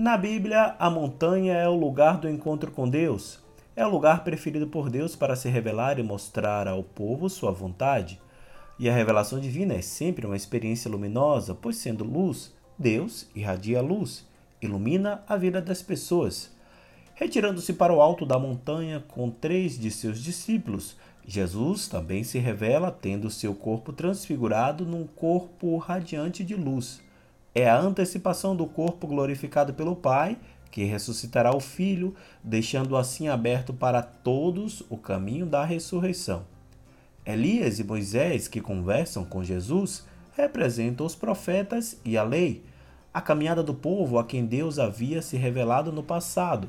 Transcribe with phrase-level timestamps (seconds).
[0.00, 3.38] Na Bíblia, a montanha é o lugar do encontro com Deus.
[3.76, 8.18] É o lugar preferido por Deus para se revelar e mostrar ao povo sua vontade.
[8.78, 13.82] E a revelação divina é sempre uma experiência luminosa, pois sendo luz, Deus irradia a
[13.82, 14.26] luz,
[14.62, 16.50] ilumina a vida das pessoas.
[17.14, 22.90] Retirando-se para o alto da montanha com três de seus discípulos, Jesus também se revela
[22.90, 27.02] tendo seu corpo transfigurado num corpo radiante de luz
[27.54, 30.36] é a antecipação do corpo glorificado pelo Pai,
[30.70, 36.44] que ressuscitará o Filho, deixando assim aberto para todos o caminho da ressurreição.
[37.26, 42.62] Elias e Moisés, que conversam com Jesus, representam os profetas e a lei,
[43.12, 46.68] a caminhada do povo a quem Deus havia se revelado no passado.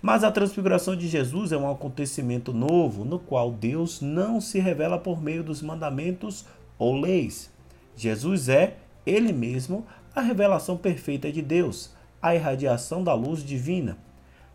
[0.00, 4.98] Mas a transfiguração de Jesus é um acontecimento novo, no qual Deus não se revela
[4.98, 6.44] por meio dos mandamentos
[6.78, 7.50] ou leis.
[7.96, 9.84] Jesus é, Ele mesmo,
[10.18, 13.96] a revelação perfeita de Deus, a irradiação da luz divina.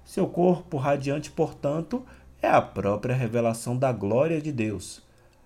[0.03, 2.05] Seu corpo radiante, portanto,
[2.42, 5.02] é a própria revelação da glória de Deus.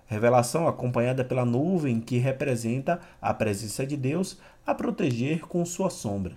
[0.08, 6.36] Revelação acompanhada pela nuvem que representa a presença de Deus a proteger com sua sombra.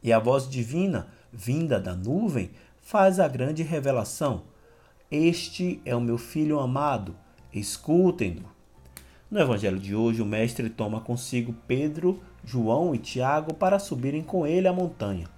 [0.00, 4.42] E a voz divina, vinda da nuvem, faz a grande revelação.
[5.10, 7.16] Este é o meu filho amado,
[7.52, 8.59] escutem-no.
[9.30, 14.44] No evangelho de hoje, o mestre toma consigo Pedro, João e Tiago para subirem com
[14.44, 15.28] ele a montanha.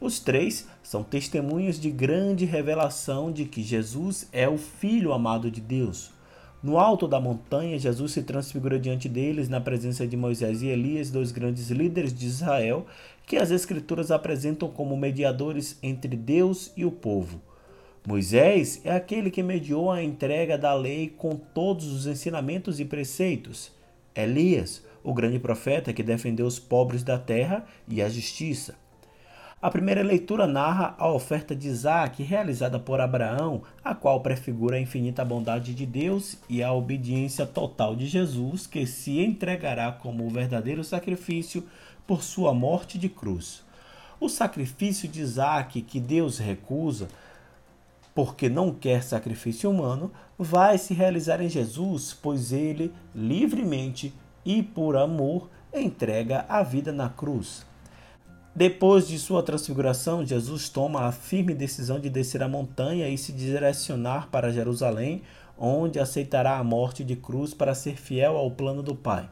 [0.00, 5.60] Os três são testemunhas de grande revelação de que Jesus é o Filho amado de
[5.60, 6.10] Deus.
[6.62, 11.10] No alto da montanha, Jesus se transfigura diante deles na presença de Moisés e Elias,
[11.10, 12.86] dois grandes líderes de Israel,
[13.26, 17.42] que as Escrituras apresentam como mediadores entre Deus e o povo.
[18.06, 23.72] Moisés é aquele que mediou a entrega da lei com todos os ensinamentos e preceitos.
[24.14, 28.76] Elias, o grande profeta que defendeu os pobres da terra e a justiça.
[29.60, 34.80] A primeira leitura narra a oferta de Isaac realizada por Abraão, a qual prefigura a
[34.80, 40.30] infinita bondade de Deus e a obediência total de Jesus, que se entregará como o
[40.30, 41.64] verdadeiro sacrifício
[42.06, 43.64] por sua morte de cruz.
[44.20, 47.08] O sacrifício de Isaac, que Deus recusa,
[48.16, 54.10] porque não quer sacrifício humano, vai se realizar em Jesus, pois ele livremente
[54.42, 57.66] e, por amor, entrega a vida na cruz.
[58.54, 63.32] Depois de sua transfiguração, Jesus toma a firme decisão de descer a montanha e se
[63.32, 65.20] direcionar para Jerusalém,
[65.58, 69.28] onde aceitará a morte de cruz para ser fiel ao plano do Pai.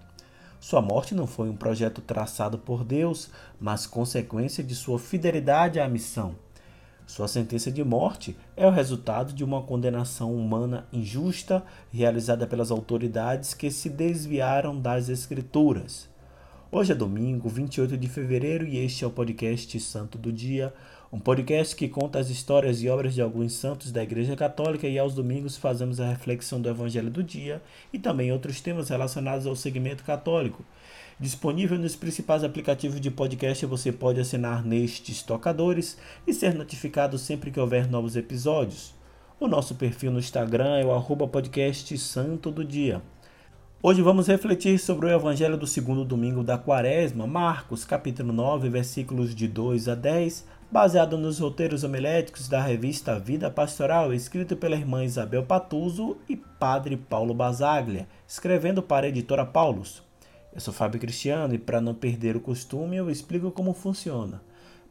[0.61, 5.89] Sua morte não foi um projeto traçado por Deus, mas consequência de sua fidelidade à
[5.89, 6.35] missão.
[7.07, 13.53] Sua sentença de morte é o resultado de uma condenação humana injusta realizada pelas autoridades
[13.53, 16.09] que se desviaram das Escrituras.
[16.73, 20.75] Hoje é domingo, 28 de fevereiro, e este é o podcast Santo do Dia,
[21.13, 24.99] um podcast que conta as histórias e obras de alguns santos da Igreja Católica e
[24.99, 29.55] aos domingos fazemos a reflexão do Evangelho do Dia e também outros temas relacionados ao
[29.55, 30.65] segmento católico.
[31.19, 37.53] Disponível nos principais aplicativos de podcast, você pode assinar nestes tocadores e ser notificado sempre
[37.53, 38.93] que houver novos episódios.
[39.39, 43.01] O nosso perfil no Instagram é o podcast Santo do Dia.
[43.81, 49.35] Hoje vamos refletir sobre o Evangelho do segundo domingo da Quaresma, Marcos, capítulo 9, versículos
[49.37, 55.05] de 2 a 10, baseado nos roteiros homiléticos da revista Vida Pastoral, escrito pela irmã
[55.05, 60.03] Isabel Patuso e padre Paulo Basaglia, escrevendo para a editora Paulus.
[60.55, 64.41] Eu sou Fábio Cristiano e para não perder o costume eu explico como funciona.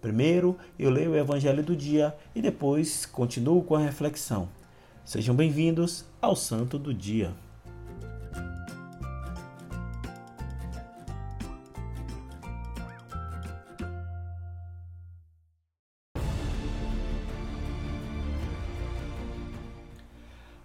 [0.02, 4.50] Primeiro eu leio o Evangelho do dia e depois continuo com a reflexão.
[5.06, 7.32] Sejam bem-vindos ao Santo do Dia.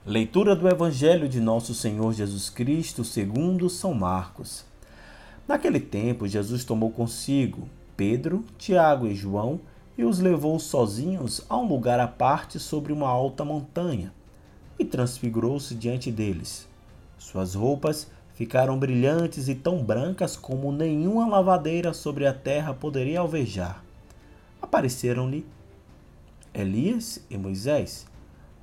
[0.05, 4.68] Leitura do Evangelho de Nosso Senhor Jesus Cristo segundo São Marcos.
[5.49, 7.67] Naquele tempo, Jesus tomou consigo
[7.97, 9.59] Pedro, Tiago e João
[9.97, 14.12] e os levou sozinhos a um lugar à parte sobre uma alta montanha
[14.79, 16.69] e transfigurou-se diante deles.
[17.19, 23.83] Suas roupas ficaram brilhantes e tão brancas como nenhuma lavadeira sobre a terra poderia alvejar.
[24.61, 25.47] Apareceram-lhe
[26.53, 28.06] Elias e Moisés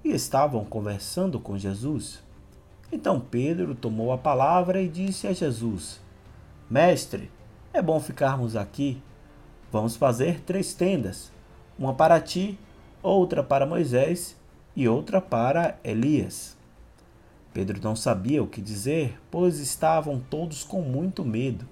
[0.03, 2.23] e estavam conversando com Jesus.
[2.91, 6.04] Então Pedro tomou a palavra e disse a Jesus:
[6.67, 7.29] Mestre,
[7.71, 8.99] é bom ficarmos aqui.
[9.71, 11.31] Vamos fazer três tendas:
[11.77, 12.57] uma para ti,
[13.03, 14.35] outra para Moisés
[14.75, 16.57] e outra para Elias.
[17.53, 21.69] Pedro não sabia o que dizer, pois estavam todos com muito medo.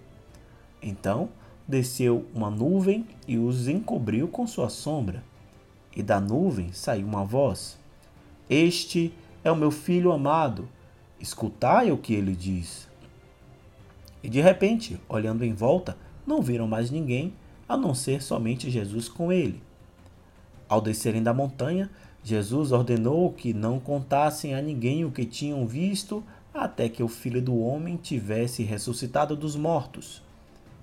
[0.80, 1.30] Então
[1.68, 5.24] desceu uma nuvem e os encobriu com sua sombra.
[5.96, 7.80] E da nuvem saiu uma voz:
[8.48, 9.12] Este
[9.44, 10.70] é o meu filho amado,
[11.20, 12.93] escutai o que ele diz.
[14.24, 17.34] E de repente, olhando em volta, não viram mais ninguém
[17.68, 19.62] a não ser somente Jesus com ele.
[20.70, 21.90] Ao descerem da montanha,
[22.24, 26.24] Jesus ordenou que não contassem a ninguém o que tinham visto
[26.54, 30.22] até que o filho do homem tivesse ressuscitado dos mortos.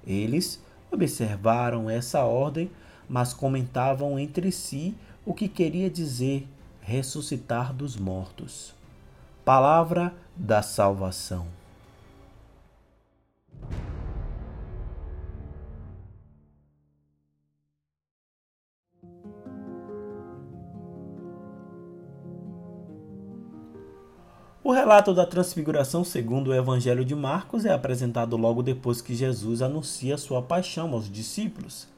[0.06, 2.70] Eles observaram essa ordem,
[3.08, 4.94] mas comentavam entre si
[5.24, 6.46] o que queria dizer
[6.80, 8.74] ressuscitar dos mortos.
[9.44, 11.59] Palavra da salvação.
[24.70, 29.62] O relato da transfiguração, segundo o Evangelho de Marcos, é apresentado logo depois que Jesus
[29.62, 31.88] anuncia sua paixão aos discípulos.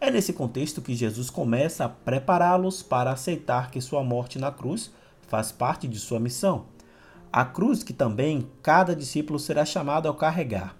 [0.00, 4.90] É nesse contexto que Jesus começa a prepará-los para aceitar que sua morte na cruz
[5.28, 6.64] faz parte de sua missão.
[7.32, 10.74] A cruz que também cada discípulo será chamado a carregar.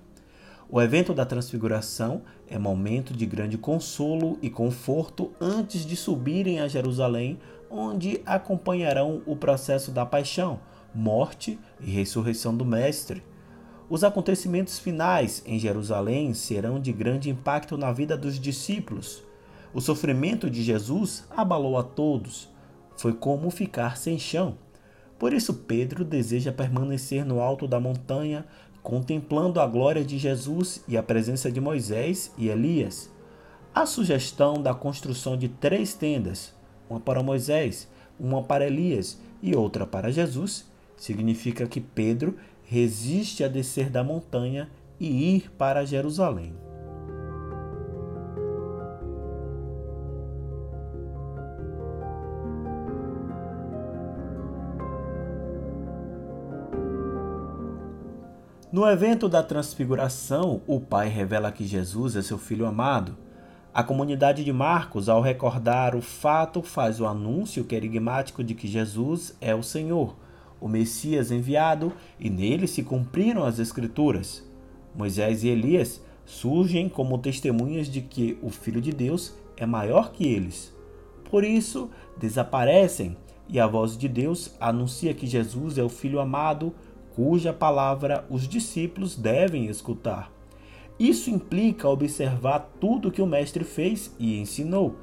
[0.69, 6.67] O evento da transfiguração é momento de grande consolo e conforto antes de subirem a
[6.67, 7.39] Jerusalém,
[7.71, 10.59] onde acompanharão o processo da paixão
[10.97, 13.23] morte e ressurreição do Mestre.
[13.89, 19.23] Os acontecimentos finais em Jerusalém serão de grande impacto na vida dos discípulos.
[19.75, 22.49] O sofrimento de Jesus abalou a todos.
[22.97, 24.57] Foi como ficar sem chão.
[25.19, 28.45] Por isso, Pedro deseja permanecer no alto da montanha,
[28.83, 33.11] contemplando a glória de Jesus e a presença de Moisés e Elias.
[33.75, 36.55] A sugestão da construção de três tendas,
[36.89, 37.89] uma para Moisés,
[38.19, 40.67] uma para Elias e outra para Jesus,
[40.97, 46.55] significa que Pedro resiste a descer da montanha e ir para Jerusalém.
[58.73, 63.17] No evento da Transfiguração, o Pai revela que Jesus é seu filho amado.
[63.73, 69.35] A comunidade de Marcos, ao recordar o fato, faz o anúncio querigmático de que Jesus
[69.41, 70.17] é o Senhor
[70.61, 74.45] o Messias enviado, e nele se cumpriram as Escrituras.
[74.95, 80.27] Moisés e Elias surgem como testemunhas de que o Filho de Deus é maior que
[80.27, 80.75] eles.
[81.31, 83.17] Por isso, desaparecem
[83.49, 86.75] e a voz de Deus anuncia que Jesus é o Filho amado,
[87.15, 90.33] cuja palavra os discípulos devem escutar.
[90.99, 94.97] Isso implica observar tudo que o Mestre fez e ensinou.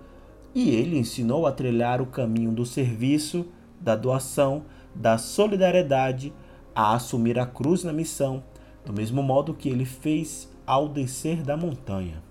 [0.54, 3.46] E ele ensinou a trilhar o caminho do serviço,
[3.80, 4.64] da doação,
[4.96, 6.34] da solidariedade
[6.76, 8.44] a assumir a cruz na missão,
[8.86, 12.22] do mesmo modo que ele fez ao descer da montanha.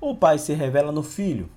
[0.00, 1.48] O Pai se revela no Filho.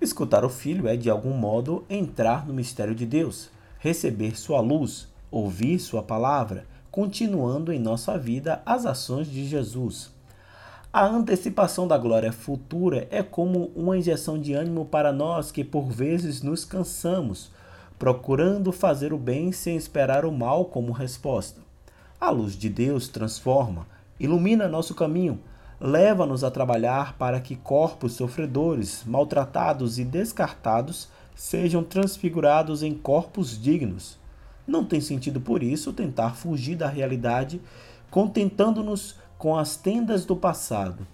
[0.00, 5.08] Escutar o Filho é, de algum modo, entrar no mistério de Deus, receber sua luz,
[5.30, 6.66] ouvir sua palavra,
[6.96, 10.10] continuando em nossa vida as ações de Jesus.
[10.90, 15.90] A antecipação da glória futura é como uma injeção de ânimo para nós que por
[15.90, 17.50] vezes nos cansamos,
[17.98, 21.60] procurando fazer o bem sem esperar o mal como resposta.
[22.18, 23.86] A luz de Deus transforma,
[24.18, 25.38] ilumina nosso caminho,
[25.78, 34.18] leva-nos a trabalhar para que corpos sofredores, maltratados e descartados sejam transfigurados em corpos dignos.
[34.66, 37.60] Não tem sentido, por isso, tentar fugir da realidade,
[38.10, 41.06] contentando-nos com as tendas do passado.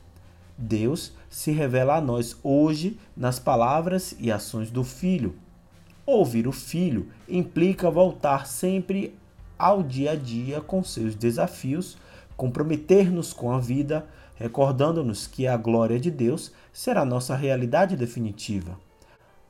[0.56, 5.34] Deus se revela a nós hoje nas palavras e ações do Filho.
[6.06, 9.14] Ouvir o Filho implica voltar sempre
[9.58, 11.96] ao dia a dia com seus desafios,
[12.36, 18.78] comprometer-nos com a vida, recordando-nos que a glória de Deus será nossa realidade definitiva.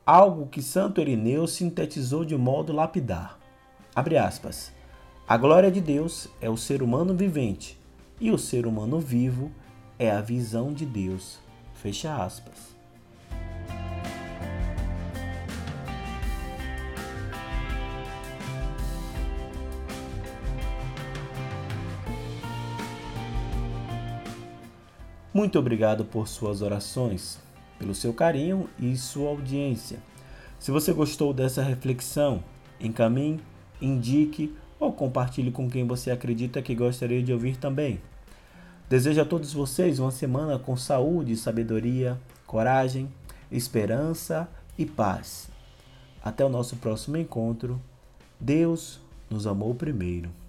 [0.05, 3.42] Algo que Santo Irineu sintetizou de modo lapidar.
[3.95, 4.73] Abre aspas.
[5.29, 7.79] A glória de Deus é o ser humano vivente
[8.19, 9.51] e o ser humano vivo
[9.99, 11.39] é a visão de Deus.
[11.75, 12.75] Fecha aspas.
[25.35, 27.39] Muito obrigado por suas orações,
[27.79, 29.99] pelo seu carinho e sua audiência.
[30.59, 32.43] Se você gostou dessa reflexão,
[32.81, 33.41] encaminhe
[33.83, 38.01] indique ou compartilhe com quem você acredita que gostaria de ouvir também.
[38.89, 43.09] Desejo a todos vocês uma semana com saúde, sabedoria, coragem,
[43.51, 45.49] esperança e paz.
[46.23, 47.81] Até o nosso próximo encontro.
[48.39, 50.42] Deus nos amou primeiro.